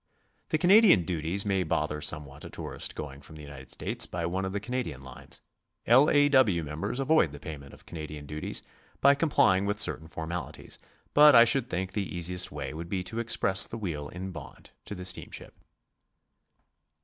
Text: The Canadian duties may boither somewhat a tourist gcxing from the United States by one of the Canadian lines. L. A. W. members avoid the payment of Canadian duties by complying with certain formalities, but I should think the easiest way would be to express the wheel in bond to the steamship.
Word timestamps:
The 0.49 0.57
Canadian 0.57 1.03
duties 1.03 1.45
may 1.45 1.61
boither 1.61 2.01
somewhat 2.01 2.43
a 2.43 2.49
tourist 2.49 2.95
gcxing 2.95 3.23
from 3.23 3.35
the 3.35 3.43
United 3.43 3.69
States 3.69 4.07
by 4.07 4.25
one 4.25 4.45
of 4.45 4.51
the 4.51 4.59
Canadian 4.59 5.03
lines. 5.03 5.41
L. 5.85 6.09
A. 6.09 6.27
W. 6.27 6.63
members 6.63 6.97
avoid 6.99 7.31
the 7.31 7.39
payment 7.39 7.71
of 7.71 7.85
Canadian 7.85 8.25
duties 8.25 8.63
by 8.99 9.13
complying 9.13 9.67
with 9.67 9.79
certain 9.79 10.07
formalities, 10.07 10.79
but 11.13 11.35
I 11.35 11.45
should 11.45 11.69
think 11.69 11.91
the 11.91 12.15
easiest 12.17 12.51
way 12.51 12.73
would 12.73 12.89
be 12.89 13.03
to 13.03 13.19
express 13.19 13.67
the 13.67 13.77
wheel 13.77 14.09
in 14.09 14.31
bond 14.31 14.71
to 14.85 14.95
the 14.95 15.05
steamship. 15.05 15.53